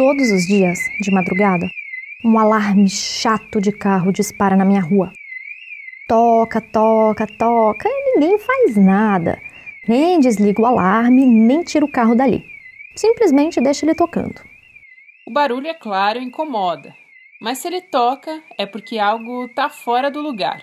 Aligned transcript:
Todos 0.00 0.32
os 0.32 0.46
dias, 0.46 0.78
de 0.98 1.10
madrugada, 1.10 1.68
um 2.24 2.38
alarme 2.38 2.88
chato 2.88 3.60
de 3.60 3.70
carro 3.70 4.10
dispara 4.10 4.56
na 4.56 4.64
minha 4.64 4.80
rua. 4.80 5.12
Toca, 6.08 6.58
toca, 6.58 7.26
toca 7.26 7.86
e 7.86 8.14
ninguém 8.14 8.38
faz 8.38 8.78
nada. 8.78 9.38
Nem 9.86 10.18
desliga 10.18 10.62
o 10.62 10.64
alarme, 10.64 11.26
nem 11.26 11.62
tira 11.62 11.84
o 11.84 11.92
carro 11.92 12.14
dali. 12.14 12.42
Simplesmente 12.96 13.60
deixa 13.60 13.84
ele 13.84 13.94
tocando. 13.94 14.40
O 15.26 15.30
barulho, 15.30 15.66
é 15.66 15.74
claro, 15.74 16.18
incomoda. 16.18 16.96
Mas 17.38 17.58
se 17.58 17.68
ele 17.68 17.82
toca, 17.82 18.42
é 18.56 18.64
porque 18.64 18.98
algo 18.98 19.44
está 19.44 19.68
fora 19.68 20.10
do 20.10 20.22
lugar. 20.22 20.62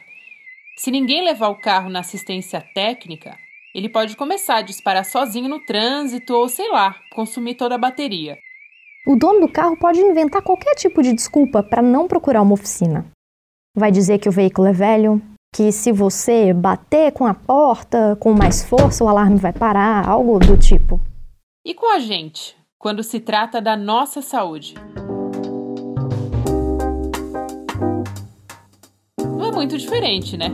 Se 0.75 0.89
ninguém 0.89 1.23
levar 1.23 1.49
o 1.49 1.61
carro 1.61 1.91
na 1.91 1.99
assistência 1.99 2.59
técnica, 2.73 3.37
ele 3.75 3.87
pode 3.87 4.17
começar 4.17 4.55
a 4.55 4.63
disparar 4.63 5.05
sozinho 5.05 5.47
no 5.47 5.59
trânsito 5.59 6.33
ou, 6.33 6.49
sei 6.49 6.71
lá, 6.71 6.95
consumir 7.11 7.53
toda 7.53 7.75
a 7.75 7.77
bateria. 7.77 8.39
O 9.07 9.15
dono 9.15 9.39
do 9.39 9.47
carro 9.47 9.77
pode 9.77 10.01
inventar 10.01 10.41
qualquer 10.41 10.75
tipo 10.75 11.01
de 11.01 11.13
desculpa 11.13 11.63
para 11.63 11.81
não 11.81 12.09
procurar 12.09 12.41
uma 12.41 12.55
oficina. 12.55 13.05
Vai 13.73 13.89
dizer 13.89 14.19
que 14.19 14.27
o 14.27 14.31
veículo 14.33 14.67
é 14.67 14.73
velho, 14.73 15.21
que 15.55 15.71
se 15.71 15.93
você 15.93 16.53
bater 16.53 17.13
com 17.13 17.25
a 17.25 17.33
porta 17.33 18.17
com 18.19 18.33
mais 18.33 18.65
força 18.65 19.05
o 19.05 19.07
alarme 19.07 19.37
vai 19.37 19.53
parar, 19.53 20.05
algo 20.05 20.37
do 20.39 20.57
tipo. 20.57 20.99
E 21.65 21.73
com 21.73 21.89
a 21.89 21.99
gente, 21.99 22.53
quando 22.77 23.01
se 23.01 23.21
trata 23.21 23.61
da 23.61 23.77
nossa 23.77 24.21
saúde? 24.21 24.75
Não 29.17 29.45
é 29.45 29.51
muito 29.53 29.77
diferente, 29.77 30.35
né? 30.35 30.49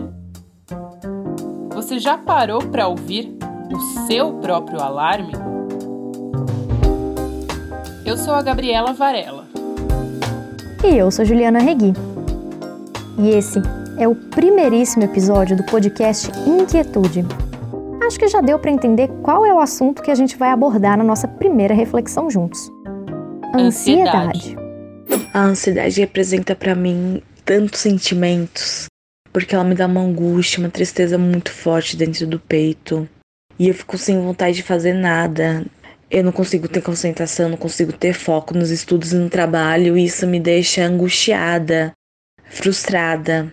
Você 1.73 1.98
já 1.98 2.20
parou 2.20 2.59
para 2.70 2.88
ouvir 2.88 3.35
o 3.73 3.79
seu 4.05 4.34
próprio 4.34 4.79
alarme? 4.79 5.52
Eu 8.05 8.17
sou 8.17 8.34
a 8.34 8.41
Gabriela 8.41 8.91
Varela. 8.91 9.48
E 10.84 10.98
eu 10.98 11.09
sou 11.09 11.23
Juliana 11.23 11.59
Regui. 11.59 11.93
E 13.18 13.29
esse 13.29 13.59
é 13.98 14.05
o 14.05 14.13
primeiríssimo 14.13 15.05
episódio 15.05 15.55
do 15.55 15.63
podcast 15.63 16.29
Inquietude. 16.46 17.26
Acho 18.05 18.20
que 18.20 18.27
já 18.27 18.41
deu 18.41 18.59
para 18.59 18.71
entender 18.71 19.07
qual 19.21 19.46
é 19.46 19.54
o 19.54 19.59
assunto 19.59 20.01
que 20.04 20.12
a 20.12 20.15
gente 20.15 20.35
vai 20.35 20.49
abordar 20.49 20.98
na 20.98 21.04
nossa 21.04 21.29
primeira 21.29 21.74
reflexão 21.74 22.29
juntos. 22.29 22.70
Ansiedade. 23.57 24.57
A 25.34 25.40
ansiedade 25.40 26.01
representa 26.01 26.54
para 26.54 26.76
mim 26.76 27.21
tantos 27.46 27.79
sentimentos, 27.79 28.87
porque 29.31 29.55
ela 29.55 29.63
me 29.63 29.76
dá 29.76 29.85
uma 29.85 30.01
angústia, 30.01 30.59
uma 30.59 30.70
tristeza 30.70 31.18
muito 31.18 31.54
forte 31.54 31.96
dentro 31.96 32.27
do 32.27 32.37
peito. 32.37 33.07
E 33.57 33.70
eu 33.70 33.74
fico 33.74 33.98
sem 33.98 34.21
vontade 34.21 34.57
de 34.57 34.63
fazer 34.63 34.93
nada, 34.93 35.65
eu 36.09 36.23
não 36.23 36.32
consigo 36.32 36.68
ter 36.68 36.82
concentração, 36.82 37.49
não 37.49 37.57
consigo 37.57 37.91
ter 37.91 38.13
foco 38.13 38.54
nos 38.54 38.70
estudos 38.70 39.13
e 39.13 39.15
no 39.15 39.29
trabalho, 39.29 39.98
e 39.98 40.05
isso 40.05 40.27
me 40.27 40.40
deixa 40.40 40.84
angustiada, 40.85 41.91
frustrada 42.49 43.51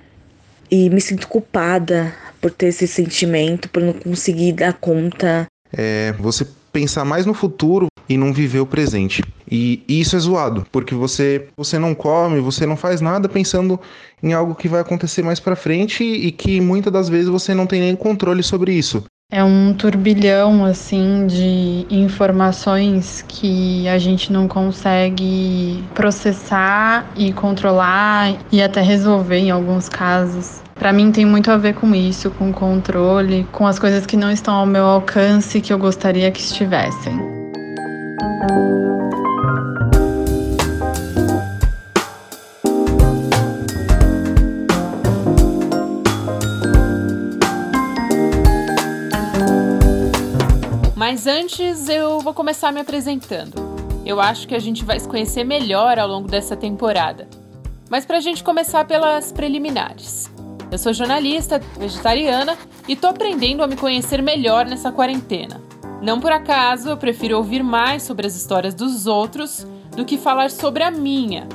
e 0.71 0.91
me 0.91 1.01
sinto 1.01 1.27
culpada 1.27 2.15
por 2.41 2.51
ter 2.51 2.67
esse 2.67 2.87
sentimento, 2.87 3.69
por 3.69 3.83
não 3.83 3.93
conseguir 3.93 4.53
dar 4.53 4.75
conta. 4.75 5.47
É 5.73 6.13
você 6.19 6.47
pensar 6.73 7.05
mais 7.05 7.27
no 7.27 7.35
futuro 7.35 7.87
e 8.09 8.17
não 8.17 8.33
viver 8.33 8.61
o 8.61 8.67
presente. 8.67 9.23
E 9.51 9.83
isso 9.89 10.17
é 10.17 10.19
zoado, 10.19 10.67
porque 10.71 10.95
você 10.95 11.49
você 11.57 11.79
não 11.79 11.95
come, 11.95 12.41
você 12.41 12.67
não 12.67 12.77
faz 12.77 13.01
nada 13.01 13.29
pensando 13.29 13.81
em 14.23 14.33
algo 14.33 14.55
que 14.55 14.69
vai 14.69 14.81
acontecer 14.81 15.23
mais 15.23 15.41
para 15.41 15.57
frente 15.57 16.05
e 16.05 16.31
que 16.31 16.61
muitas 16.61 16.93
das 16.93 17.09
vezes 17.09 17.29
você 17.29 17.55
não 17.55 17.67
tem 17.67 17.81
nem 17.81 17.97
controle 17.97 18.43
sobre 18.43 18.73
isso. 18.73 19.05
É 19.33 19.45
um 19.45 19.73
turbilhão 19.73 20.65
assim 20.65 21.25
de 21.29 21.87
informações 21.89 23.25
que 23.29 23.87
a 23.87 23.97
gente 23.97 24.33
não 24.33 24.49
consegue 24.49 25.85
processar 25.95 27.09
e 27.15 27.33
controlar 27.33 28.35
e 28.51 28.61
até 28.61 28.81
resolver 28.81 29.39
em 29.39 29.53
alguns 29.53 29.89
casos. 29.89 30.61
Para 30.75 30.93
mim 30.93 31.13
tem 31.13 31.25
muito 31.25 31.49
a 31.49 31.57
ver 31.57 31.75
com 31.75 31.95
isso, 31.95 32.29
com 32.33 32.53
controle, 32.53 33.47
com 33.53 33.69
as 33.69 33.79
coisas 33.79 34.05
que 34.05 34.17
não 34.17 34.33
estão 34.33 34.55
ao 34.55 34.67
meu 34.67 34.85
alcance 34.85 35.61
que 35.61 35.73
eu 35.73 35.79
gostaria 35.79 36.29
que 36.33 36.41
estivessem. 36.41 37.17
Mas 51.11 51.27
antes 51.27 51.89
eu 51.89 52.21
vou 52.21 52.33
começar 52.33 52.71
me 52.71 52.79
apresentando. 52.79 53.57
Eu 54.07 54.21
acho 54.21 54.47
que 54.47 54.55
a 54.55 54.61
gente 54.61 54.85
vai 54.85 55.01
se 55.01 55.09
conhecer 55.09 55.43
melhor 55.43 55.99
ao 55.99 56.07
longo 56.07 56.29
dessa 56.29 56.55
temporada. 56.55 57.27
Mas 57.91 58.07
para 58.07 58.19
a 58.19 58.21
gente 58.21 58.45
começar 58.45 58.85
pelas 58.85 59.33
preliminares. 59.33 60.31
Eu 60.71 60.79
sou 60.79 60.93
jornalista, 60.93 61.59
vegetariana 61.77 62.57
e 62.87 62.95
tô 62.95 63.09
aprendendo 63.09 63.65
a 63.65 63.67
me 63.67 63.77
conhecer 63.77 64.23
melhor 64.23 64.67
nessa 64.67 64.93
quarentena. 64.93 65.61
Não 66.01 66.21
por 66.21 66.31
acaso 66.31 66.91
eu 66.91 66.97
prefiro 66.97 67.39
ouvir 67.39 67.65
mais 67.65 68.05
sobre 68.05 68.29
as 68.29 68.37
histórias 68.37 68.73
dos 68.73 69.09
outros 69.09 69.67
do 69.97 70.05
que 70.05 70.17
falar 70.17 70.49
sobre 70.49 70.85
a 70.85 70.93
minha. 70.93 71.49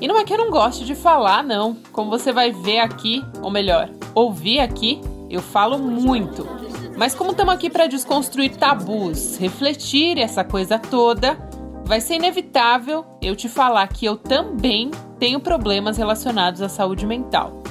E 0.00 0.08
não 0.08 0.18
é 0.18 0.24
que 0.24 0.34
eu 0.34 0.38
não 0.38 0.50
goste 0.50 0.84
de 0.84 0.96
falar, 0.96 1.44
não. 1.44 1.76
Como 1.92 2.10
você 2.10 2.32
vai 2.32 2.50
ver 2.50 2.80
aqui, 2.80 3.24
ou 3.40 3.52
melhor, 3.52 3.88
ouvir 4.16 4.58
aqui, 4.58 5.00
eu 5.30 5.40
falo 5.40 5.78
muito. 5.78 6.65
Mas 6.96 7.14
como 7.14 7.32
estamos 7.32 7.52
aqui 7.52 7.68
para 7.68 7.86
desconstruir 7.86 8.56
tabus, 8.56 9.36
refletir 9.36 10.18
essa 10.18 10.42
coisa 10.42 10.78
toda, 10.78 11.36
vai 11.84 12.00
ser 12.00 12.14
inevitável 12.14 13.04
eu 13.20 13.36
te 13.36 13.50
falar 13.50 13.86
que 13.88 14.06
eu 14.06 14.16
também 14.16 14.90
tenho 15.18 15.38
problemas 15.38 15.98
relacionados 15.98 16.62
à 16.62 16.70
saúde 16.70 17.06
mental. 17.06 17.62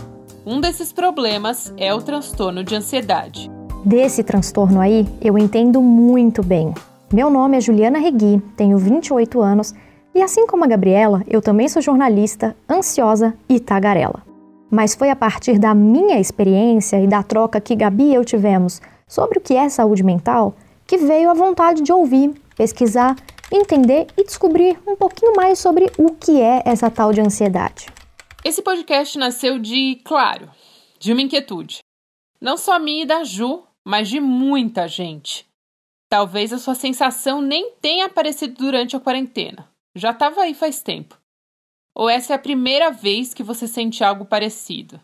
Um 0.45 0.61
desses 0.61 0.93
problemas 0.93 1.73
é 1.75 1.91
o 1.91 2.03
transtorno 2.03 2.63
de 2.63 2.75
ansiedade. 2.75 3.49
Desse 3.83 4.23
transtorno 4.23 4.79
aí, 4.79 5.07
eu 5.19 5.39
entendo 5.39 5.81
muito 5.81 6.43
bem. 6.43 6.71
Meu 7.11 7.27
nome 7.31 7.57
é 7.57 7.61
Juliana 7.61 7.97
Regui, 7.97 8.39
tenho 8.55 8.77
28 8.77 9.41
anos 9.41 9.73
e, 10.13 10.21
assim 10.21 10.45
como 10.45 10.65
a 10.65 10.67
Gabriela, 10.67 11.23
eu 11.27 11.41
também 11.41 11.67
sou 11.67 11.81
jornalista, 11.81 12.55
ansiosa 12.69 13.33
e 13.49 13.59
tagarela. 13.59 14.21
Mas 14.69 14.93
foi 14.93 15.09
a 15.09 15.15
partir 15.15 15.57
da 15.57 15.73
minha 15.73 16.19
experiência 16.19 17.01
e 17.01 17.07
da 17.07 17.23
troca 17.23 17.59
que 17.59 17.75
Gabi 17.75 18.11
e 18.11 18.13
eu 18.13 18.23
tivemos 18.23 18.81
sobre 19.07 19.39
o 19.39 19.41
que 19.41 19.55
é 19.55 19.69
saúde 19.69 20.03
mental 20.03 20.55
que 20.87 20.97
veio 20.97 21.29
a 21.29 21.33
vontade 21.33 21.81
de 21.81 21.91
ouvir, 21.91 22.33
pesquisar, 22.55 23.15
entender 23.51 24.07
e 24.17 24.23
descobrir 24.23 24.79
um 24.87 24.95
pouquinho 24.95 25.35
mais 25.35 25.59
sobre 25.59 25.91
o 25.97 26.13
que 26.13 26.39
é 26.39 26.61
essa 26.65 26.89
tal 26.89 27.11
de 27.11 27.21
ansiedade. 27.21 27.87
Esse 28.43 28.61
podcast 28.61 29.17
nasceu 29.17 29.57
de, 29.57 29.99
claro, 30.03 30.49
de 30.99 31.11
uma 31.11 31.21
inquietude. 31.21 31.79
Não 32.39 32.57
só 32.57 32.77
minha 32.77 33.03
e 33.03 33.07
da 33.07 33.23
Ju, 33.23 33.63
mas 33.83 34.07
de 34.07 34.19
muita 34.19 34.87
gente. 34.87 35.47
Talvez 36.09 36.53
a 36.53 36.59
sua 36.59 36.75
sensação 36.75 37.41
nem 37.41 37.71
tenha 37.81 38.05
aparecido 38.05 38.53
durante 38.53 38.95
a 38.95 38.99
quarentena. 38.99 39.67
Já 39.95 40.11
estava 40.11 40.41
aí 40.41 40.53
faz 40.53 40.81
tempo. 40.81 41.19
Ou 41.95 42.09
essa 42.09 42.33
é 42.33 42.35
a 42.35 42.39
primeira 42.39 42.91
vez 42.91 43.33
que 43.33 43.41
você 43.41 43.67
sente 43.67 44.03
algo 44.03 44.25
parecido. 44.25 44.99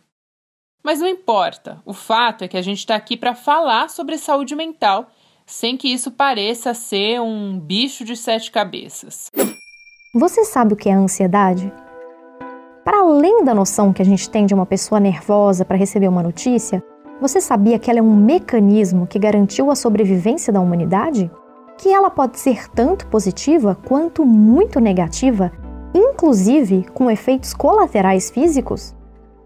Mas 0.83 0.99
não 0.99 1.07
importa, 1.07 1.79
o 1.85 1.93
fato 1.93 2.43
é 2.43 2.47
que 2.47 2.57
a 2.57 2.61
gente 2.61 2.79
está 2.79 2.95
aqui 2.95 3.15
para 3.15 3.35
falar 3.35 3.89
sobre 3.89 4.17
saúde 4.17 4.55
mental, 4.55 5.07
sem 5.45 5.77
que 5.77 5.87
isso 5.87 6.11
pareça 6.11 6.73
ser 6.73 7.21
um 7.21 7.59
bicho 7.59 8.03
de 8.03 8.15
sete 8.15 8.49
cabeças. 8.49 9.29
Você 10.13 10.43
sabe 10.43 10.73
o 10.73 10.77
que 10.77 10.89
é 10.89 10.93
ansiedade? 10.93 11.71
Para 12.83 13.01
além 13.01 13.43
da 13.43 13.53
noção 13.53 13.93
que 13.93 14.01
a 14.01 14.05
gente 14.05 14.27
tem 14.29 14.45
de 14.45 14.55
uma 14.55 14.65
pessoa 14.65 14.99
nervosa 14.99 15.63
para 15.63 15.77
receber 15.77 16.07
uma 16.07 16.23
notícia, 16.23 16.83
você 17.21 17.39
sabia 17.39 17.77
que 17.77 17.91
ela 17.91 17.99
é 17.99 18.01
um 18.01 18.15
mecanismo 18.15 19.05
que 19.05 19.19
garantiu 19.19 19.69
a 19.69 19.75
sobrevivência 19.75 20.51
da 20.51 20.59
humanidade? 20.59 21.29
Que 21.77 21.89
ela 21.89 22.09
pode 22.09 22.39
ser 22.39 22.67
tanto 22.69 23.05
positiva 23.07 23.77
quanto 23.87 24.25
muito 24.25 24.79
negativa, 24.79 25.51
inclusive 25.93 26.85
com 26.91 27.11
efeitos 27.11 27.53
colaterais 27.53 28.31
físicos? 28.31 28.95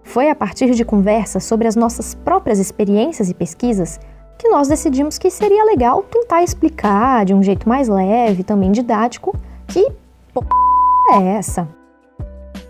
Foi 0.05 0.29
a 0.29 0.35
partir 0.35 0.71
de 0.71 0.85
conversas 0.85 1.43
sobre 1.43 1.67
as 1.67 1.75
nossas 1.75 2.13
próprias 2.13 2.59
experiências 2.59 3.29
e 3.29 3.33
pesquisas 3.33 3.99
que 4.37 4.47
nós 4.47 4.67
decidimos 4.67 5.17
que 5.17 5.29
seria 5.29 5.65
legal 5.65 6.03
tentar 6.03 6.43
explicar 6.43 7.25
de 7.25 7.33
um 7.33 7.41
jeito 7.41 7.67
mais 7.67 7.89
leve, 7.89 8.43
também 8.43 8.71
didático, 8.71 9.37
que 9.67 9.89
p 9.89 10.39
é 11.11 11.37
essa. 11.37 11.67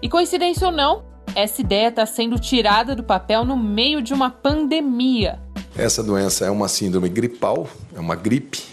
E 0.01 0.09
coincidência 0.09 0.67
ou 0.67 0.73
não, 0.73 1.03
essa 1.35 1.61
ideia 1.61 1.89
está 1.89 2.05
sendo 2.05 2.39
tirada 2.39 2.95
do 2.95 3.03
papel 3.03 3.43
no 3.43 3.57
meio 3.57 4.01
de 4.01 4.13
uma 4.13 4.29
pandemia. 4.29 5.39
Essa 5.77 6.01
doença 6.01 6.45
é 6.45 6.49
uma 6.49 6.67
síndrome 6.67 7.09
gripal, 7.09 7.67
é 7.95 7.99
uma 7.99 8.15
gripe. 8.15 8.63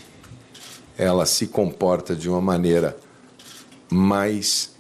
Ela 0.97 1.27
se 1.27 1.49
comporta 1.49 2.15
de 2.15 2.29
uma 2.29 2.41
maneira 2.41 2.97
mais 3.91 4.72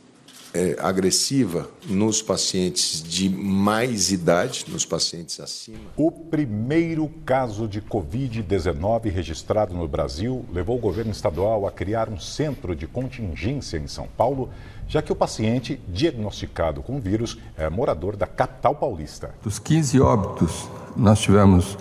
é, 0.55 0.77
agressiva 0.79 1.69
nos 1.87 2.21
pacientes 2.21 3.03
de 3.03 3.29
mais 3.29 4.13
idade, 4.13 4.67
nos 4.69 4.85
pacientes 4.85 5.41
acima. 5.41 5.79
O 5.97 6.11
primeiro 6.11 7.09
caso 7.25 7.67
de 7.67 7.81
Covid-19 7.81 9.11
registrado 9.11 9.75
no 9.75 9.89
Brasil 9.89 10.45
levou 10.53 10.77
o 10.77 10.81
governo 10.81 11.11
estadual 11.11 11.67
a 11.67 11.71
criar 11.71 12.09
um 12.09 12.19
centro 12.19 12.77
de 12.77 12.87
contingência 12.87 13.79
em 13.79 13.87
São 13.87 14.07
Paulo, 14.17 14.51
já 14.87 15.01
que 15.01 15.13
o 15.13 15.17
paciente 15.17 15.81
diagnosticado 15.89 16.83
com 16.83 16.97
o 16.97 17.01
vírus 17.01 17.39
é 17.57 17.69
morador 17.71 18.17
da 18.17 18.27
capital 18.27 18.75
paulista. 18.75 19.35
Dos 19.43 19.59
15 19.59 20.01
óbitos, 20.01 20.69
nós 20.97 21.21
tivemos 21.21 21.79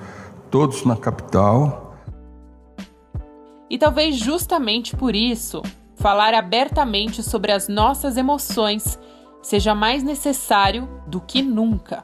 todos 0.50 0.86
na 0.86 0.96
capital. 0.96 1.98
E 3.70 3.78
talvez 3.78 4.18
justamente 4.18 4.96
por 4.96 5.16
isso 5.16 5.62
falar 6.02 6.34
abertamente 6.34 7.22
sobre 7.22 7.52
as 7.52 7.68
nossas 7.68 8.18
emoções 8.18 9.00
seja 9.42 9.76
mais 9.76 10.02
necessário 10.02 10.88
do 11.08 11.22
que 11.22 11.44
nunca. 11.44 12.04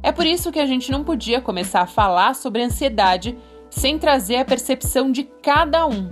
É 0.00 0.12
por 0.12 0.24
isso 0.24 0.52
que 0.52 0.60
a 0.60 0.66
gente 0.66 0.92
não 0.92 1.02
podia 1.02 1.40
começar 1.40 1.80
a 1.80 1.86
falar 1.86 2.34
sobre 2.34 2.62
ansiedade 2.62 3.36
sem 3.68 3.98
trazer 3.98 4.36
a 4.36 4.44
percepção 4.44 5.10
de 5.10 5.24
cada 5.42 5.86
um, 5.86 6.10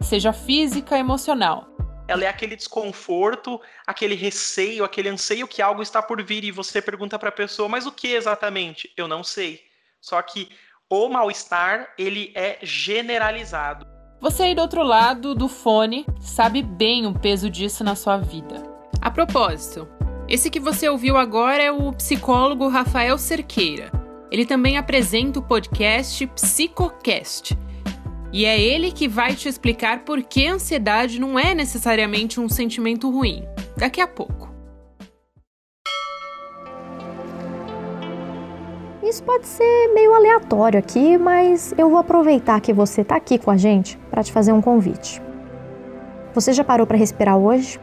seja 0.00 0.32
física, 0.32 0.98
emocional. 0.98 1.66
Ela 2.08 2.24
é 2.24 2.28
aquele 2.28 2.56
desconforto, 2.56 3.60
aquele 3.86 4.14
receio, 4.14 4.82
aquele 4.82 5.10
anseio 5.10 5.46
que 5.46 5.60
algo 5.60 5.82
está 5.82 6.02
por 6.02 6.22
vir 6.22 6.44
e 6.44 6.50
você 6.50 6.80
pergunta 6.80 7.18
para 7.18 7.28
a 7.28 7.32
pessoa, 7.32 7.68
mas 7.68 7.86
o 7.86 7.92
que 7.92 8.08
exatamente? 8.08 8.90
Eu 8.96 9.06
não 9.06 9.22
sei. 9.22 9.60
Só 10.00 10.20
que 10.22 10.48
o 10.88 11.08
mal-estar, 11.08 11.92
ele 11.98 12.32
é 12.34 12.58
generalizado. 12.62 13.89
Você 14.20 14.42
aí 14.42 14.54
do 14.54 14.60
outro 14.60 14.82
lado 14.82 15.34
do 15.34 15.48
fone 15.48 16.04
sabe 16.20 16.60
bem 16.60 17.06
o 17.06 17.14
peso 17.14 17.48
disso 17.48 17.82
na 17.82 17.94
sua 17.94 18.18
vida. 18.18 18.62
A 19.00 19.10
propósito, 19.10 19.88
esse 20.28 20.50
que 20.50 20.60
você 20.60 20.90
ouviu 20.90 21.16
agora 21.16 21.62
é 21.62 21.72
o 21.72 21.90
psicólogo 21.94 22.68
Rafael 22.68 23.16
Cerqueira. 23.16 23.90
Ele 24.30 24.44
também 24.44 24.76
apresenta 24.76 25.38
o 25.38 25.42
podcast 25.42 26.26
Psicocast. 26.26 27.56
E 28.30 28.44
é 28.44 28.60
ele 28.60 28.92
que 28.92 29.08
vai 29.08 29.34
te 29.34 29.48
explicar 29.48 30.04
por 30.04 30.22
que 30.22 30.46
a 30.46 30.52
ansiedade 30.52 31.18
não 31.18 31.38
é 31.38 31.54
necessariamente 31.54 32.38
um 32.38 32.48
sentimento 32.48 33.10
ruim. 33.10 33.42
Daqui 33.74 34.02
a 34.02 34.06
pouco. 34.06 34.49
Isso 39.10 39.24
pode 39.24 39.44
ser 39.44 39.92
meio 39.92 40.14
aleatório 40.14 40.78
aqui, 40.78 41.18
mas 41.18 41.74
eu 41.76 41.90
vou 41.90 41.98
aproveitar 41.98 42.60
que 42.60 42.72
você 42.72 43.00
está 43.00 43.16
aqui 43.16 43.38
com 43.38 43.50
a 43.50 43.56
gente 43.56 43.98
para 44.08 44.22
te 44.22 44.30
fazer 44.30 44.52
um 44.52 44.62
convite. 44.62 45.20
Você 46.32 46.52
já 46.52 46.62
parou 46.62 46.86
para 46.86 46.96
respirar 46.96 47.36
hoje? 47.36 47.80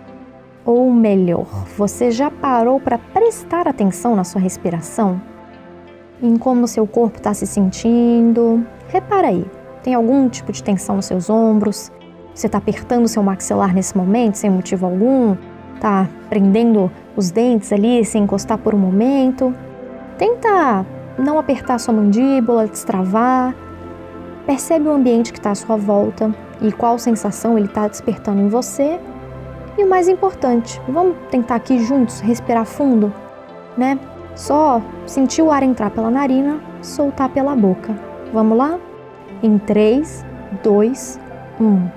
Ou 0.63 0.89
melhor, 0.89 1.45
você 1.77 2.11
já 2.11 2.31
parou 2.31 2.79
para 2.79 2.97
prestar 2.97 3.67
atenção 3.67 4.15
na 4.15 4.23
sua 4.23 4.39
respiração? 4.39 5.21
Em 6.23 6.37
como 6.37 6.65
seu 6.65 6.87
corpo 6.87 7.17
está 7.17 7.33
se 7.33 7.45
sentindo? 7.45 8.65
Repara 8.87 9.27
aí, 9.27 9.45
tem 9.83 9.95
algum 9.95 10.29
tipo 10.29 10.53
de 10.53 10.63
tensão 10.63 10.95
nos 10.95 11.07
seus 11.07 11.29
ombros? 11.29 11.91
Você 12.33 12.45
está 12.45 12.57
apertando 12.57 13.05
seu 13.05 13.21
maxilar 13.21 13.75
nesse 13.75 13.97
momento 13.97 14.35
sem 14.35 14.49
motivo 14.49 14.85
algum? 14.85 15.35
Está 15.75 16.07
prendendo 16.29 16.89
os 17.17 17.31
dentes 17.31 17.73
ali 17.73 18.05
sem 18.05 18.23
encostar 18.23 18.57
por 18.57 18.73
um 18.73 18.79
momento? 18.79 19.53
Tenta 20.17 20.85
não 21.17 21.39
apertar 21.39 21.79
sua 21.79 21.93
mandíbula, 21.93 22.67
destravar. 22.67 23.55
Percebe 24.45 24.87
o 24.87 24.91
ambiente 24.91 25.31
que 25.33 25.39
está 25.39 25.51
à 25.51 25.55
sua 25.55 25.75
volta 25.75 26.33
e 26.61 26.71
qual 26.71 26.97
sensação 26.97 27.57
ele 27.57 27.67
está 27.67 27.87
despertando 27.87 28.41
em 28.41 28.47
você. 28.47 28.99
E 29.77 29.83
o 29.83 29.89
mais 29.89 30.07
importante, 30.07 30.81
vamos 30.87 31.15
tentar 31.29 31.55
aqui 31.55 31.79
juntos 31.79 32.19
respirar 32.19 32.65
fundo, 32.65 33.13
né? 33.77 33.99
Só 34.35 34.81
sentir 35.05 35.41
o 35.41 35.51
ar 35.51 35.63
entrar 35.63 35.91
pela 35.91 36.09
narina, 36.09 36.59
soltar 36.81 37.29
pela 37.29 37.55
boca. 37.55 37.95
Vamos 38.33 38.57
lá? 38.57 38.79
Em 39.43 39.57
3, 39.57 40.25
2, 40.63 41.19
1. 41.59 41.96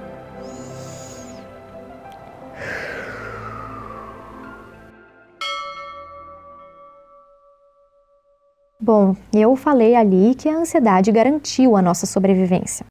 Bom, 8.83 9.15
eu 9.31 9.55
falei 9.57 9.95
ali 9.95 10.35
que 10.35 10.49
a 10.49 10.57
ansiedade 10.57 11.13
garantiu 11.13 11.77
a 11.77 11.83
nossa 11.83 12.07
sobrevivência. 12.07 12.87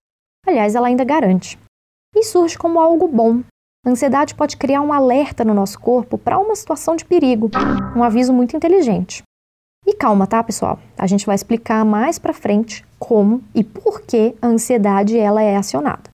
Aliás, 0.46 0.76
ela 0.76 0.86
ainda 0.86 1.04
garante. 1.04 1.58
E 2.16 2.22
surge 2.22 2.56
como 2.56 2.80
algo 2.80 3.08
bom. 3.08 3.42
A 3.84 3.90
ansiedade 3.90 4.36
pode 4.36 4.56
criar 4.56 4.82
um 4.82 4.94
alerta 4.94 5.44
no 5.44 5.52
nosso 5.52 5.80
corpo 5.80 6.16
para 6.16 6.38
uma 6.38 6.56
situação 6.56 6.96
de 6.96 7.04
perigo, 7.04 7.50
um 7.96 8.04
aviso 8.04 8.32
muito 8.32 8.56
inteligente. 8.56 9.24
E 9.84 9.96
calma, 9.96 10.28
tá, 10.28 10.44
pessoal? 10.44 10.78
A 10.96 11.08
gente 11.08 11.26
vai 11.26 11.34
explicar 11.34 11.84
mais 11.84 12.20
para 12.20 12.34
frente 12.34 12.86
como 13.00 13.42
e 13.56 13.64
por 13.64 14.02
que 14.02 14.36
a 14.40 14.46
ansiedade 14.46 15.18
ela 15.18 15.42
é 15.42 15.56
acionada. 15.56 16.12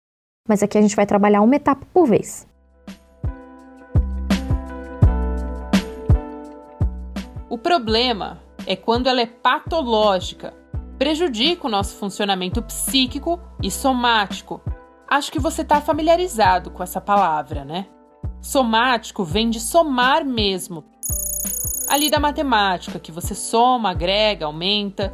Mas 0.47 0.63
aqui 0.63 0.77
a 0.77 0.81
gente 0.81 0.95
vai 0.95 1.05
trabalhar 1.05 1.41
uma 1.41 1.55
etapa 1.57 1.85
por 1.93 2.07
vez. 2.07 2.47
O 7.49 7.57
problema 7.57 8.44
é 8.65 8.75
quando 8.75 9.07
ela 9.07 9.21
é 9.21 9.25
patológica, 9.25 10.53
prejudica 10.97 11.67
o 11.67 11.69
nosso 11.69 11.95
funcionamento 11.95 12.61
psíquico 12.61 13.39
e 13.61 13.69
somático. 13.69 14.61
Acho 15.07 15.31
que 15.31 15.39
você 15.39 15.61
está 15.61 15.81
familiarizado 15.81 16.71
com 16.71 16.81
essa 16.81 16.99
palavra, 16.99 17.63
né? 17.63 17.87
Somático 18.41 19.23
vem 19.23 19.49
de 19.49 19.59
somar 19.59 20.25
mesmo. 20.25 20.83
Ali 21.89 22.09
da 22.09 22.19
matemática, 22.19 22.99
que 22.99 23.11
você 23.11 23.35
soma, 23.35 23.91
agrega, 23.91 24.45
aumenta. 24.45 25.13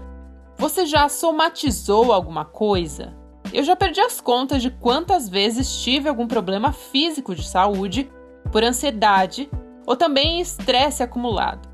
Você 0.58 0.86
já 0.86 1.10
somatizou 1.10 2.14
alguma 2.14 2.46
coisa? 2.46 3.14
Eu 3.54 3.64
já 3.64 3.76
perdi 3.76 4.00
as 4.00 4.22
contas 4.22 4.62
de 4.62 4.70
quantas 4.70 5.28
vezes 5.28 5.82
tive 5.82 6.08
algum 6.08 6.28
problema 6.28 6.72
físico 6.72 7.36
de 7.36 7.44
saúde 7.44 8.10
por 8.52 8.64
ansiedade 8.64 9.50
ou 9.86 9.96
também 9.96 10.40
estresse 10.40 11.04
acumulado. 11.04 11.68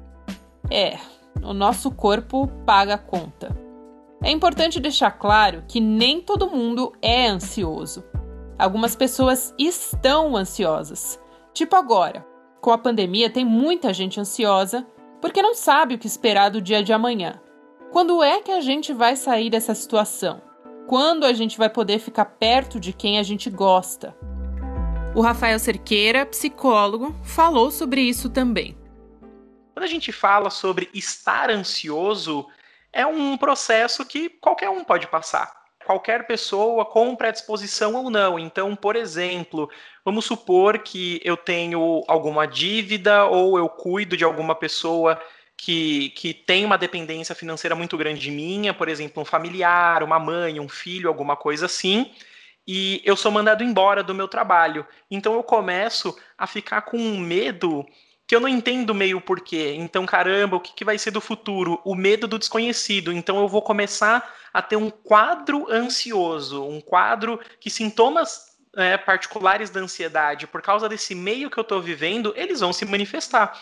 É, 0.72 0.98
o 1.44 1.54
nosso 1.54 1.92
corpo 1.92 2.48
paga 2.66 2.96
a 2.96 2.98
conta. 2.98 3.56
É 4.24 4.32
importante 4.32 4.80
deixar 4.80 5.12
claro 5.12 5.64
que 5.68 5.80
nem 5.80 6.22
todo 6.22 6.50
mundo 6.50 6.92
é 7.02 7.28
ansioso. 7.28 8.04
Algumas 8.58 8.96
pessoas 8.96 9.54
estão 9.58 10.36
ansiosas. 10.36 11.20
Tipo 11.54 11.76
agora, 11.76 12.26
com 12.60 12.72
a 12.72 12.78
pandemia, 12.78 13.30
tem 13.30 13.46
muita 13.46 13.94
gente 13.94 14.20
ansiosa 14.20 14.86
porque 15.22 15.42
não 15.42 15.54
sabe 15.54 15.96
o 15.96 15.98
que 15.98 16.08
esperar 16.08 16.50
do 16.50 16.62
dia 16.62 16.84
de 16.84 16.92
amanhã. 16.92 17.40
Quando 17.92 18.22
é 18.24 18.42
que 18.42 18.52
a 18.52 18.62
gente 18.62 18.94
vai 18.94 19.16
sair 19.16 19.50
dessa 19.50 19.74
situação? 19.74 20.42
Quando 20.88 21.26
a 21.26 21.34
gente 21.34 21.58
vai 21.58 21.70
poder 21.70 22.00
ficar 22.00 22.26
perto 22.26 22.80
de 22.80 22.94
quem 22.94 23.20
a 23.20 23.24
gente 23.24 23.50
gosta? 23.50 24.16
O 25.16 25.22
Rafael 25.22 25.58
Cerqueira, 25.60 26.26
psicólogo, 26.26 27.16
falou 27.24 27.72
sobre 27.72 28.02
isso 28.02 28.30
também. 28.30 28.76
Quando 29.78 29.84
a 29.84 29.90
gente 29.90 30.12
fala 30.12 30.50
sobre 30.50 30.90
estar 30.92 31.52
ansioso, 31.52 32.48
é 32.92 33.06
um 33.06 33.38
processo 33.38 34.04
que 34.04 34.28
qualquer 34.28 34.72
um 34.72 34.84
pode 34.84 35.06
passar. 35.06 35.56
Qualquer 35.86 36.26
pessoa 36.26 36.84
com 36.84 37.16
predisposição 37.16 37.94
ou 37.94 38.10
não. 38.10 38.40
Então, 38.40 38.76
por 38.76 38.96
exemplo, 38.96 39.70
vamos 40.04 40.26
supor 40.26 40.80
que 40.80 41.22
eu 41.24 41.38
tenho 41.38 42.04
alguma 42.08 42.48
dívida 42.48 43.26
ou 43.26 43.60
eu 43.60 43.70
cuido 43.70 44.18
de 44.18 44.24
alguma 44.24 44.56
pessoa 44.56 45.22
que, 45.56 46.10
que 46.16 46.34
tem 46.34 46.66
uma 46.66 46.76
dependência 46.76 47.36
financeira 47.36 47.76
muito 47.76 47.96
grande 47.96 48.20
de 48.20 48.32
minha, 48.32 48.74
por 48.74 48.90
exemplo, 48.90 49.22
um 49.22 49.26
familiar, 49.26 50.02
uma 50.02 50.18
mãe, 50.18 50.60
um 50.60 50.68
filho, 50.68 51.08
alguma 51.08 51.36
coisa 51.36 51.68
assim, 51.68 52.12
e 52.68 53.00
eu 53.06 53.16
sou 53.16 53.32
mandado 53.32 53.64
embora 53.64 54.02
do 54.02 54.16
meu 54.16 54.28
trabalho. 54.28 54.88
Então 55.12 55.36
eu 55.36 55.44
começo 55.44 56.18
a 56.36 56.48
ficar 56.48 56.82
com 56.82 56.98
medo 56.98 57.86
que 58.28 58.36
eu 58.36 58.42
não 58.42 58.50
entendo 58.50 58.94
meio 58.94 59.22
porquê. 59.22 59.74
Então, 59.78 60.06
caramba, 60.06 60.58
o 60.58 60.60
que, 60.60 60.74
que 60.74 60.84
vai 60.84 60.98
ser 60.98 61.12
do 61.12 61.22
futuro? 61.22 61.80
O 61.86 61.96
medo 61.96 62.28
do 62.28 62.38
desconhecido. 62.38 63.14
Então, 63.14 63.40
eu 63.40 63.48
vou 63.48 63.62
começar 63.62 64.36
a 64.54 64.62
ter 64.62 64.76
um 64.76 64.90
quadro 64.90 65.72
ansioso, 65.72 66.64
um 66.64 66.82
quadro 66.82 67.40
que 67.60 67.70
sintomas 67.70 68.58
é, 68.76 68.98
particulares 68.98 69.70
da 69.70 69.80
ansiedade, 69.80 70.46
por 70.46 70.62
causa 70.62 70.90
desse 70.90 71.16
meio 71.16 71.50
que 71.50 71.58
eu 71.58 71.62
estou 71.62 71.82
vivendo, 71.82 72.34
eles 72.36 72.60
vão 72.60 72.74
se 72.74 72.86
manifestar. 72.86 73.58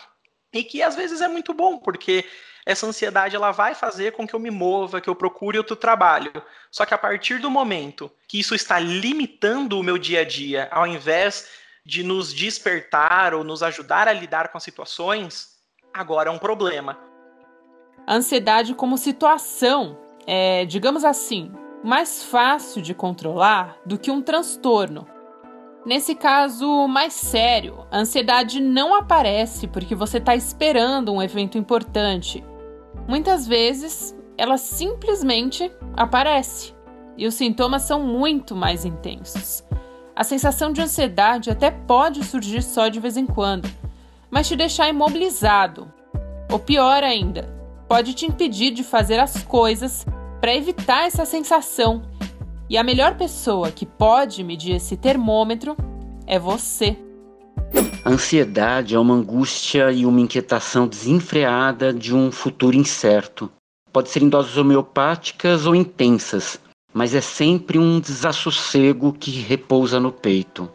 E 0.52 0.64
que 0.64 0.82
às 0.82 0.96
vezes 0.96 1.20
é 1.20 1.28
muito 1.28 1.54
bom, 1.54 1.78
porque 1.78 2.24
essa 2.64 2.86
ansiedade 2.86 3.36
ela 3.36 3.52
vai 3.52 3.74
fazer 3.74 4.12
com 4.12 4.26
que 4.26 4.34
eu 4.34 4.40
me 4.40 4.50
mova, 4.50 5.00
que 5.00 5.08
eu 5.08 5.14
procure 5.14 5.56
outro 5.56 5.76
trabalho. 5.76 6.32
Só 6.70 6.84
que 6.84 6.92
a 6.92 6.98
partir 6.98 7.38
do 7.38 7.50
momento 7.50 8.10
que 8.26 8.40
isso 8.40 8.54
está 8.54 8.80
limitando 8.80 9.78
o 9.78 9.82
meu 9.84 9.96
dia 9.96 10.22
a 10.22 10.24
dia, 10.24 10.68
ao 10.72 10.86
invés 10.86 11.48
de 11.86 12.02
nos 12.02 12.34
despertar 12.34 13.32
ou 13.32 13.44
nos 13.44 13.62
ajudar 13.62 14.08
a 14.08 14.12
lidar 14.12 14.48
com 14.48 14.58
as 14.58 14.64
situações, 14.64 15.56
agora 15.94 16.28
é 16.28 16.32
um 16.32 16.38
problema. 16.38 16.98
A 18.04 18.16
ansiedade 18.16 18.74
como 18.74 18.98
situação 18.98 19.96
é, 20.26 20.64
digamos 20.64 21.04
assim, 21.04 21.52
mais 21.84 22.24
fácil 22.24 22.82
de 22.82 22.92
controlar 22.92 23.78
do 23.86 23.96
que 23.96 24.10
um 24.10 24.20
transtorno. 24.20 25.06
Nesse 25.86 26.16
caso 26.16 26.88
mais 26.88 27.12
sério, 27.12 27.86
a 27.92 27.98
ansiedade 27.98 28.60
não 28.60 28.92
aparece 28.92 29.68
porque 29.68 29.94
você 29.94 30.18
está 30.18 30.34
esperando 30.34 31.12
um 31.12 31.22
evento 31.22 31.56
importante. 31.56 32.44
Muitas 33.06 33.46
vezes, 33.46 34.16
ela 34.36 34.58
simplesmente 34.58 35.70
aparece 35.96 36.74
e 37.16 37.24
os 37.24 37.34
sintomas 37.34 37.82
são 37.82 38.02
muito 38.02 38.56
mais 38.56 38.84
intensos. 38.84 39.65
A 40.16 40.24
sensação 40.24 40.72
de 40.72 40.80
ansiedade 40.80 41.50
até 41.50 41.70
pode 41.70 42.24
surgir 42.24 42.62
só 42.62 42.88
de 42.88 42.98
vez 42.98 43.18
em 43.18 43.26
quando, 43.26 43.68
mas 44.30 44.48
te 44.48 44.56
deixar 44.56 44.88
imobilizado. 44.88 45.92
Ou 46.50 46.58
pior 46.58 47.02
ainda, 47.02 47.54
pode 47.86 48.14
te 48.14 48.24
impedir 48.24 48.70
de 48.70 48.82
fazer 48.82 49.20
as 49.20 49.42
coisas 49.42 50.06
para 50.40 50.56
evitar 50.56 51.06
essa 51.06 51.26
sensação. 51.26 52.02
E 52.66 52.78
a 52.78 52.82
melhor 52.82 53.18
pessoa 53.18 53.70
que 53.70 53.84
pode 53.84 54.42
medir 54.42 54.76
esse 54.76 54.96
termômetro 54.96 55.76
é 56.26 56.38
você. 56.38 56.96
A 58.02 58.08
ansiedade 58.08 58.94
é 58.94 58.98
uma 58.98 59.14
angústia 59.14 59.92
e 59.92 60.06
uma 60.06 60.20
inquietação 60.20 60.88
desenfreada 60.88 61.92
de 61.92 62.14
um 62.14 62.32
futuro 62.32 62.74
incerto. 62.74 63.50
Pode 63.92 64.08
ser 64.08 64.22
em 64.22 64.30
doses 64.30 64.56
homeopáticas 64.56 65.66
ou 65.66 65.74
intensas, 65.74 66.58
mas 66.96 67.14
é 67.14 67.20
sempre 67.20 67.78
um 67.78 68.00
desassossego 68.00 69.12
que 69.12 69.30
repousa 69.30 70.00
no 70.00 70.10
peito. 70.10 70.66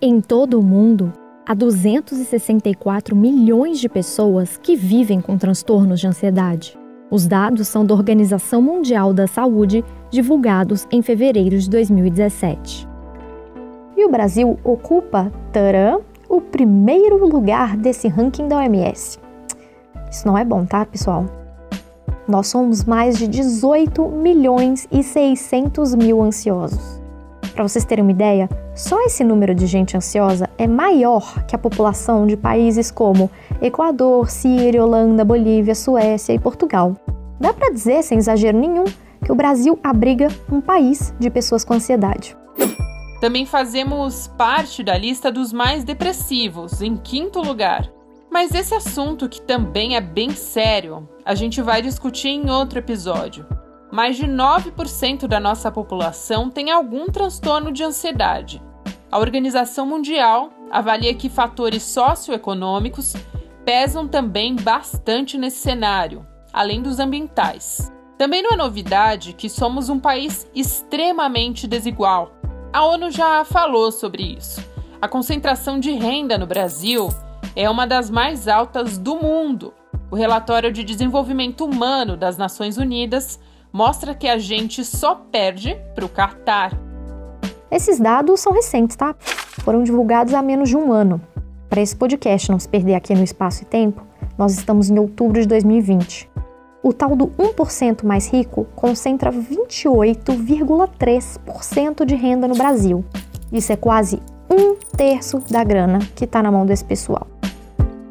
Em 0.00 0.20
todo 0.20 0.60
o 0.60 0.62
mundo, 0.62 1.12
há 1.44 1.54
264 1.54 3.16
milhões 3.16 3.80
de 3.80 3.88
pessoas 3.88 4.56
que 4.62 4.76
vivem 4.76 5.20
com 5.20 5.36
transtornos 5.36 5.98
de 5.98 6.06
ansiedade. 6.06 6.78
Os 7.10 7.26
dados 7.26 7.66
são 7.66 7.84
da 7.84 7.94
Organização 7.94 8.62
Mundial 8.62 9.12
da 9.12 9.26
Saúde, 9.26 9.84
divulgados 10.08 10.86
em 10.88 11.02
fevereiro 11.02 11.58
de 11.58 11.68
2017. 11.68 12.86
E 13.96 14.04
o 14.04 14.08
Brasil 14.08 14.56
ocupa, 14.62 15.32
tarã, 15.52 15.98
o 16.28 16.40
primeiro 16.40 17.26
lugar 17.26 17.76
desse 17.76 18.06
ranking 18.06 18.46
da 18.46 18.58
OMS. 18.58 19.18
Isso 20.08 20.24
não 20.28 20.38
é 20.38 20.44
bom, 20.44 20.64
tá, 20.64 20.86
pessoal? 20.86 21.26
Nós 22.28 22.48
somos 22.48 22.84
mais 22.84 23.16
de 23.16 23.26
18 23.26 24.06
milhões 24.08 24.86
e 24.92 25.02
600 25.02 25.94
mil 25.94 26.22
ansiosos. 26.22 27.00
Para 27.54 27.66
vocês 27.66 27.84
terem 27.84 28.04
uma 28.04 28.12
ideia, 28.12 28.48
só 28.76 29.00
esse 29.00 29.24
número 29.24 29.54
de 29.54 29.66
gente 29.66 29.96
ansiosa 29.96 30.48
é 30.58 30.66
maior 30.66 31.44
que 31.46 31.56
a 31.56 31.58
população 31.58 32.26
de 32.26 32.36
países 32.36 32.90
como 32.90 33.30
Equador, 33.60 34.30
Síria, 34.30 34.84
Holanda, 34.84 35.24
Bolívia, 35.24 35.74
Suécia 35.74 36.34
e 36.34 36.38
Portugal. 36.38 36.94
Dá 37.40 37.52
para 37.52 37.72
dizer, 37.72 38.02
sem 38.02 38.18
exagero 38.18 38.58
nenhum, 38.58 38.84
que 39.24 39.32
o 39.32 39.34
Brasil 39.34 39.78
abriga 39.82 40.28
um 40.52 40.60
país 40.60 41.14
de 41.18 41.30
pessoas 41.30 41.64
com 41.64 41.74
ansiedade. 41.74 42.36
Também 43.20 43.44
fazemos 43.44 44.28
parte 44.38 44.84
da 44.84 44.96
lista 44.96 45.32
dos 45.32 45.52
mais 45.52 45.82
depressivos, 45.82 46.80
em 46.80 46.96
quinto 46.96 47.40
lugar. 47.40 47.97
Mas 48.30 48.54
esse 48.54 48.74
assunto, 48.74 49.28
que 49.28 49.40
também 49.40 49.96
é 49.96 50.00
bem 50.00 50.30
sério, 50.30 51.08
a 51.24 51.34
gente 51.34 51.62
vai 51.62 51.80
discutir 51.80 52.28
em 52.28 52.50
outro 52.50 52.78
episódio. 52.78 53.46
Mais 53.90 54.16
de 54.16 54.26
9% 54.26 55.26
da 55.26 55.40
nossa 55.40 55.70
população 55.70 56.50
tem 56.50 56.70
algum 56.70 57.06
transtorno 57.06 57.72
de 57.72 57.82
ansiedade. 57.82 58.62
A 59.10 59.18
Organização 59.18 59.86
Mundial 59.86 60.50
avalia 60.70 61.14
que 61.14 61.30
fatores 61.30 61.82
socioeconômicos 61.82 63.14
pesam 63.64 64.06
também 64.06 64.54
bastante 64.54 65.38
nesse 65.38 65.58
cenário, 65.58 66.26
além 66.52 66.82
dos 66.82 66.98
ambientais. 66.98 67.90
Também 68.18 68.42
não 68.42 68.50
é 68.50 68.56
novidade 68.56 69.32
que 69.32 69.48
somos 69.48 69.88
um 69.88 69.98
país 69.98 70.46
extremamente 70.54 71.66
desigual. 71.66 72.32
A 72.72 72.84
ONU 72.84 73.10
já 73.10 73.44
falou 73.44 73.90
sobre 73.90 74.36
isso. 74.36 74.62
A 75.00 75.08
concentração 75.08 75.78
de 75.78 75.92
renda 75.92 76.36
no 76.36 76.46
Brasil 76.46 77.08
é 77.54 77.68
uma 77.68 77.86
das 77.86 78.10
mais 78.10 78.48
altas 78.48 78.98
do 78.98 79.16
mundo. 79.16 79.72
O 80.10 80.16
relatório 80.16 80.72
de 80.72 80.84
desenvolvimento 80.84 81.64
humano 81.64 82.16
das 82.16 82.36
Nações 82.36 82.78
Unidas 82.78 83.38
mostra 83.72 84.14
que 84.14 84.26
a 84.26 84.38
gente 84.38 84.84
só 84.84 85.14
perde 85.14 85.76
para 85.94 86.04
o 86.04 86.08
Catar. 86.08 86.72
Esses 87.70 88.00
dados 88.00 88.40
são 88.40 88.52
recentes, 88.52 88.96
tá? 88.96 89.14
Foram 89.62 89.82
divulgados 89.82 90.32
há 90.32 90.40
menos 90.40 90.70
de 90.70 90.76
um 90.76 90.92
ano. 90.92 91.20
Para 91.68 91.82
esse 91.82 91.94
podcast 91.94 92.50
não 92.50 92.58
se 92.58 92.68
perder 92.68 92.94
aqui 92.94 93.14
no 93.14 93.22
espaço 93.22 93.62
e 93.62 93.66
tempo, 93.66 94.02
nós 94.38 94.52
estamos 94.52 94.88
em 94.88 94.98
outubro 94.98 95.38
de 95.40 95.46
2020. 95.46 96.30
O 96.82 96.92
tal 96.92 97.14
do 97.14 97.26
1% 97.26 98.04
mais 98.04 98.28
rico 98.28 98.66
concentra 98.74 99.30
28,3% 99.30 102.06
de 102.06 102.14
renda 102.14 102.48
no 102.48 102.54
Brasil. 102.54 103.04
Isso 103.52 103.72
é 103.72 103.76
quase 103.76 104.22
um 104.50 104.74
terço 104.96 105.42
da 105.50 105.62
grana 105.62 105.98
que 106.14 106.24
está 106.24 106.42
na 106.42 106.50
mão 106.50 106.64
desse 106.64 106.84
pessoal. 106.84 107.26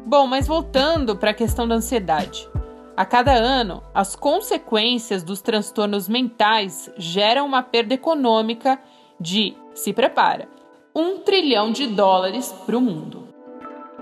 Bom, 0.08 0.26
mas 0.26 0.46
voltando 0.46 1.14
para 1.16 1.32
a 1.32 1.34
questão 1.34 1.68
da 1.68 1.74
ansiedade. 1.74 2.48
A 2.96 3.04
cada 3.04 3.34
ano, 3.34 3.82
as 3.94 4.16
consequências 4.16 5.22
dos 5.22 5.42
transtornos 5.42 6.08
mentais 6.08 6.90
geram 6.96 7.44
uma 7.44 7.62
perda 7.62 7.92
econômica 7.92 8.78
de, 9.20 9.54
se 9.74 9.92
prepara, 9.92 10.48
um 10.96 11.18
trilhão 11.18 11.70
de 11.70 11.86
dólares 11.88 12.50
para 12.64 12.78
o 12.78 12.80
mundo. 12.80 13.24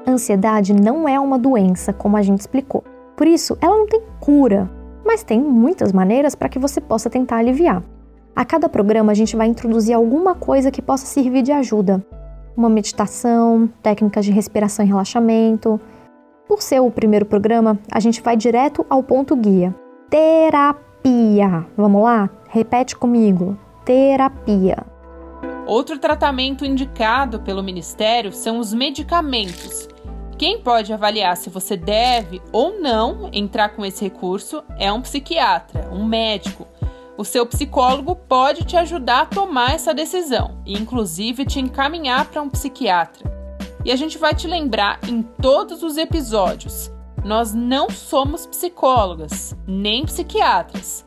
Ansiedade 0.06 0.72
não 0.72 1.08
é 1.08 1.18
uma 1.18 1.40
doença, 1.40 1.92
como 1.92 2.16
a 2.16 2.22
gente 2.22 2.38
explicou. 2.38 2.84
Por 3.16 3.26
isso, 3.26 3.58
ela 3.60 3.76
não 3.76 3.88
tem 3.88 4.00
cura, 4.20 4.70
mas 5.04 5.24
tem 5.24 5.40
muitas 5.40 5.92
maneiras 5.92 6.36
para 6.36 6.48
que 6.48 6.60
você 6.60 6.80
possa 6.80 7.10
tentar 7.10 7.38
aliviar. 7.38 7.82
A 8.36 8.44
cada 8.44 8.68
programa, 8.68 9.10
a 9.10 9.16
gente 9.16 9.34
vai 9.34 9.48
introduzir 9.48 9.92
alguma 9.92 10.36
coisa 10.36 10.70
que 10.70 10.80
possa 10.80 11.04
servir 11.04 11.42
de 11.42 11.50
ajuda. 11.50 12.06
Uma 12.56 12.68
meditação, 12.68 13.68
técnicas 13.82 14.24
de 14.24 14.30
respiração 14.30 14.84
e 14.84 14.88
relaxamento, 14.88 15.80
por 16.56 16.62
ser 16.62 16.80
o 16.80 16.90
primeiro 16.90 17.26
programa, 17.26 17.78
a 17.92 18.00
gente 18.00 18.22
vai 18.22 18.34
direto 18.34 18.86
ao 18.88 19.02
ponto 19.02 19.36
guia. 19.36 19.74
Terapia. 20.08 21.66
Vamos 21.76 22.02
lá? 22.02 22.30
Repete 22.48 22.96
comigo. 22.96 23.58
Terapia. 23.84 24.78
Outro 25.66 25.98
tratamento 25.98 26.64
indicado 26.64 27.40
pelo 27.40 27.62
Ministério 27.62 28.32
são 28.32 28.58
os 28.58 28.72
medicamentos. 28.72 29.86
Quem 30.38 30.58
pode 30.62 30.94
avaliar 30.94 31.36
se 31.36 31.50
você 31.50 31.76
deve 31.76 32.40
ou 32.50 32.80
não 32.80 33.28
entrar 33.34 33.76
com 33.76 33.84
esse 33.84 34.02
recurso 34.02 34.64
é 34.78 34.90
um 34.90 35.02
psiquiatra, 35.02 35.90
um 35.92 36.06
médico. 36.06 36.66
O 37.18 37.24
seu 37.24 37.44
psicólogo 37.44 38.16
pode 38.16 38.64
te 38.64 38.78
ajudar 38.78 39.22
a 39.22 39.26
tomar 39.26 39.74
essa 39.74 39.92
decisão 39.92 40.62
e, 40.64 40.72
inclusive, 40.72 41.44
te 41.44 41.60
encaminhar 41.60 42.24
para 42.30 42.40
um 42.40 42.48
psiquiatra. 42.48 43.35
E 43.86 43.92
a 43.92 43.94
gente 43.94 44.18
vai 44.18 44.34
te 44.34 44.48
lembrar 44.48 44.98
em 45.08 45.22
todos 45.22 45.84
os 45.84 45.96
episódios: 45.96 46.90
nós 47.24 47.54
não 47.54 47.88
somos 47.88 48.44
psicólogas, 48.44 49.54
nem 49.64 50.04
psiquiatras. 50.04 51.06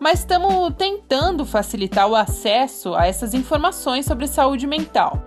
Mas 0.00 0.18
estamos 0.18 0.74
tentando 0.76 1.46
facilitar 1.46 2.08
o 2.08 2.16
acesso 2.16 2.92
a 2.96 3.06
essas 3.06 3.34
informações 3.34 4.04
sobre 4.04 4.26
saúde 4.26 4.66
mental. 4.66 5.22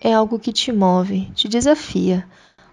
É 0.00 0.12
algo 0.12 0.40
que 0.40 0.52
te 0.52 0.72
move, 0.72 1.30
te 1.36 1.46
desafia, 1.46 2.28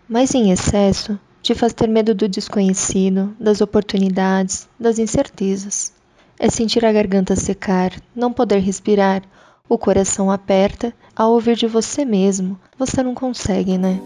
mas 0.09 0.33
em 0.33 0.51
excesso 0.51 1.19
te 1.39 1.53
faz 1.53 1.73
ter 1.73 1.87
medo 1.87 2.15
do 2.15 2.27
desconhecido, 2.27 3.35
das 3.39 3.61
oportunidades, 3.61 4.67
das 4.79 4.97
incertezas. 4.97 5.93
É 6.39 6.49
sentir 6.49 6.83
a 6.83 6.91
garganta 6.91 7.35
secar, 7.35 7.91
não 8.15 8.33
poder 8.33 8.57
respirar, 8.57 9.21
o 9.69 9.77
coração 9.77 10.29
aperta 10.29 10.93
ao 11.21 11.33
ouvir 11.33 11.55
de 11.55 11.67
você 11.67 12.03
mesmo. 12.03 12.59
Você 12.79 13.03
não 13.03 13.13
consegue, 13.13 13.77
né? 13.77 14.01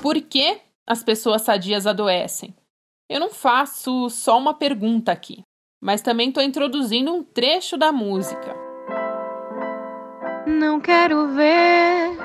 Por 0.00 0.20
que 0.20 0.60
as 0.86 1.02
pessoas 1.02 1.42
sadias 1.42 1.84
adoecem? 1.84 2.54
Eu 3.10 3.18
não 3.18 3.30
faço 3.30 4.08
só 4.08 4.38
uma 4.38 4.54
pergunta 4.54 5.10
aqui, 5.10 5.42
mas 5.82 6.00
também 6.00 6.28
estou 6.28 6.44
introduzindo 6.44 7.12
um 7.12 7.24
trecho 7.24 7.76
da 7.76 7.90
música. 7.90 8.54
Não 10.46 10.80
quero 10.80 11.26
ver 11.34 12.16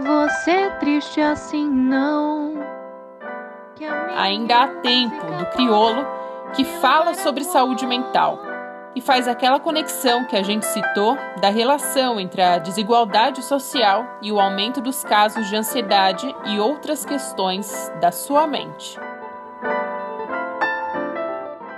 você 0.00 0.68
triste 0.80 1.20
assim, 1.20 1.64
não 1.64 2.71
ainda 4.16 4.62
há 4.62 4.68
tempo 4.80 5.24
do 5.38 5.46
criolo 5.46 6.04
que 6.54 6.64
fala 6.64 7.14
sobre 7.14 7.44
saúde 7.44 7.86
mental 7.86 8.38
e 8.94 9.00
faz 9.00 9.26
aquela 9.26 9.58
conexão 9.58 10.24
que 10.26 10.36
a 10.36 10.42
gente 10.42 10.66
citou 10.66 11.16
da 11.40 11.48
relação 11.48 12.20
entre 12.20 12.42
a 12.42 12.58
desigualdade 12.58 13.42
social 13.42 14.04
e 14.20 14.30
o 14.30 14.38
aumento 14.38 14.80
dos 14.80 15.02
casos 15.02 15.48
de 15.48 15.56
ansiedade 15.56 16.34
e 16.46 16.58
outras 16.58 17.04
questões 17.04 17.90
da 18.00 18.12
sua 18.12 18.46
mente. 18.46 18.98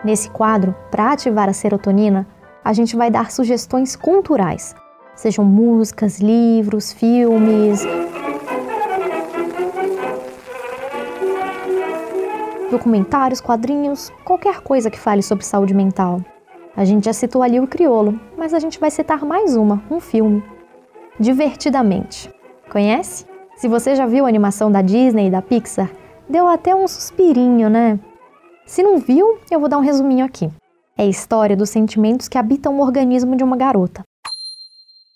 Nesse 0.04 0.28
quadro, 0.28 0.75
para 0.90 1.12
ativar 1.12 1.49
a 1.49 1.52
serotonina, 1.52 2.26
a 2.64 2.73
gente 2.73 2.96
vai 2.96 3.11
dar 3.11 3.30
sugestões 3.30 3.94
culturais, 3.94 4.75
sejam 5.14 5.44
músicas, 5.44 6.20
livros, 6.20 6.92
filmes, 6.92 7.82
documentários, 12.75 13.40
quadrinhos, 13.40 14.11
qualquer 14.25 14.61
coisa 14.61 14.90
que 14.90 14.99
fale 14.99 15.23
sobre 15.23 15.45
saúde 15.45 15.73
mental. 15.73 16.21
A 16.76 16.85
gente 16.85 17.04
já 17.04 17.12
citou 17.12 17.40
ali 17.40 17.61
o 17.61 17.69
Criolo, 17.69 18.19
mas 18.37 18.52
a 18.52 18.59
gente 18.59 18.81
vai 18.81 18.90
citar 18.90 19.25
mais 19.25 19.54
uma, 19.54 19.81
um 19.88 20.00
filme. 20.00 20.43
Divertidamente. 21.19 22.28
Conhece? 22.69 23.26
Se 23.54 23.69
você 23.69 23.95
já 23.95 24.07
viu 24.07 24.26
a 24.26 24.28
animação 24.28 24.73
da 24.73 24.83
Disney 24.83 25.28
e 25.28 25.31
da 25.31 25.40
Pixar, 25.40 25.88
deu 26.28 26.49
até 26.49 26.75
um 26.75 26.88
suspirinho, 26.88 27.71
né? 27.71 28.00
Se 28.66 28.83
não 28.83 28.99
viu, 28.99 29.38
eu 29.49 29.61
vou 29.61 29.69
dar 29.69 29.78
um 29.78 29.83
resuminho 29.83 30.25
aqui. 30.25 30.50
É 30.99 31.04
a 31.04 31.07
história 31.07 31.57
dos 31.57 31.71
sentimentos 31.71 32.26
que 32.26 32.38
habitam 32.38 32.76
o 32.76 32.83
organismo 32.83 33.37
de 33.37 33.45
uma 33.45 33.57
garota. 33.57 34.02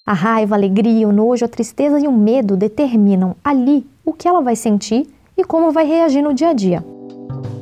A 0.07 0.13
raiva, 0.13 0.55
a 0.55 0.59
alegria, 0.59 1.09
o 1.09 1.13
nojo, 1.13 1.45
a 1.45 1.49
tristeza 1.49 1.99
e 1.99 2.07
o 2.07 2.13
medo 2.13 2.57
determinam 2.57 3.35
ali 3.43 3.85
o 4.05 4.13
que 4.13 4.29
ela 4.29 4.41
vai 4.41 4.55
sentir 4.55 5.13
e 5.37 5.43
como 5.43 5.73
vai 5.73 5.85
reagir 5.85 6.23
no 6.23 6.33
dia 6.33 6.51
a 6.51 6.53
dia. 6.53 6.98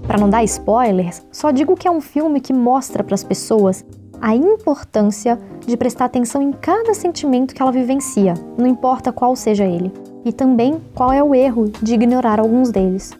Para 0.06 0.18
não 0.18 0.30
dar 0.30 0.44
spoilers, 0.44 1.26
só 1.32 1.50
digo 1.50 1.74
que 1.74 1.88
é 1.88 1.90
um 1.90 2.00
filme 2.00 2.40
que 2.40 2.52
mostra 2.52 3.02
para 3.02 3.14
as 3.14 3.24
pessoas 3.24 3.84
a 4.20 4.34
importância 4.34 5.38
de 5.66 5.76
prestar 5.76 6.04
atenção 6.06 6.40
em 6.40 6.52
cada 6.52 6.94
sentimento 6.94 7.54
que 7.54 7.60
ela 7.60 7.72
vivencia, 7.72 8.34
não 8.56 8.66
importa 8.66 9.12
qual 9.12 9.34
seja 9.34 9.64
ele, 9.64 9.92
e 10.24 10.32
também 10.32 10.80
qual 10.94 11.12
é 11.12 11.22
o 11.22 11.34
erro 11.34 11.68
de 11.82 11.94
ignorar 11.94 12.38
alguns 12.38 12.70
deles. 12.70 13.12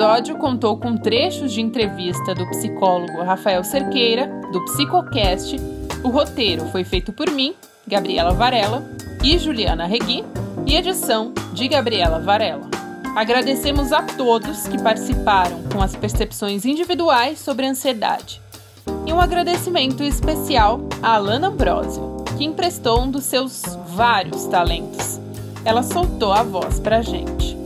Episódio 0.00 0.38
contou 0.38 0.78
com 0.78 0.96
trechos 0.96 1.52
de 1.52 1.60
entrevista 1.60 2.34
do 2.34 2.48
psicólogo 2.48 3.22
Rafael 3.22 3.62
Cerqueira, 3.62 4.28
do 4.50 4.64
Psicocast. 4.64 5.56
O 6.02 6.08
roteiro 6.08 6.64
foi 6.68 6.84
feito 6.84 7.12
por 7.12 7.28
mim, 7.30 7.54
Gabriela 7.86 8.32
Varela, 8.32 8.82
e 9.22 9.36
Juliana 9.36 9.84
Regui, 9.84 10.24
e 10.64 10.74
edição 10.74 11.34
de 11.52 11.68
Gabriela 11.68 12.18
Varela. 12.18 12.66
Agradecemos 13.14 13.92
a 13.92 14.02
todos 14.02 14.66
que 14.68 14.82
participaram 14.82 15.62
com 15.70 15.82
as 15.82 15.94
percepções 15.94 16.64
individuais 16.64 17.38
sobre 17.38 17.66
ansiedade. 17.66 18.40
E 19.04 19.12
um 19.12 19.20
agradecimento 19.20 20.02
especial 20.02 20.80
a 21.02 21.16
Alana 21.16 21.48
Ambrosio, 21.48 22.24
que 22.38 22.44
emprestou 22.46 23.02
um 23.02 23.10
dos 23.10 23.24
seus 23.24 23.62
vários 23.88 24.46
talentos. 24.46 25.20
Ela 25.62 25.82
soltou 25.82 26.32
a 26.32 26.42
voz 26.42 26.80
pra 26.80 27.02
gente. 27.02 27.59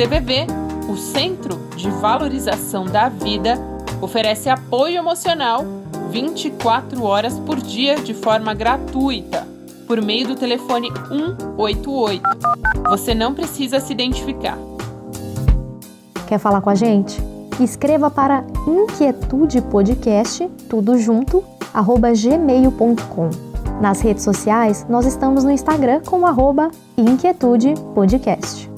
CVV, 0.00 0.46
o 0.88 0.96
Centro 0.96 1.58
de 1.76 1.90
Valorização 1.90 2.86
da 2.86 3.10
Vida, 3.10 3.58
oferece 4.00 4.48
apoio 4.48 4.96
emocional 4.96 5.62
24 6.10 7.04
horas 7.04 7.38
por 7.40 7.60
dia 7.60 7.96
de 7.96 8.14
forma 8.14 8.54
gratuita, 8.54 9.46
por 9.86 10.00
meio 10.00 10.26
do 10.26 10.36
telefone 10.36 10.90
188. 11.10 12.22
Você 12.88 13.14
não 13.14 13.34
precisa 13.34 13.78
se 13.78 13.92
identificar. 13.92 14.56
Quer 16.26 16.38
falar 16.38 16.62
com 16.62 16.70
a 16.70 16.74
gente? 16.74 17.20
Escreva 17.60 18.10
para 18.10 18.42
Inquietude 18.66 19.60
Podcast, 19.60 20.48
tudo 20.66 20.98
junto, 20.98 21.44
arroba 21.74 22.10
gmail.com. 22.12 23.28
Nas 23.82 24.00
redes 24.00 24.24
sociais, 24.24 24.86
nós 24.88 25.04
estamos 25.04 25.44
no 25.44 25.50
Instagram 25.50 26.00
com 26.06 26.24
arroba 26.24 26.70
Inquietude 26.96 27.74
Podcast. 27.94 28.69